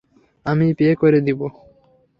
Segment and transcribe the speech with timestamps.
[0.45, 1.39] আমি পে করে দিব।